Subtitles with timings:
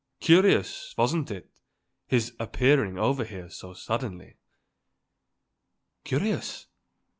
[0.19, 1.51] Curious, wasn't it,
[2.07, 4.37] his appearing over here so suddenly?"
[6.03, 6.65] "Curious?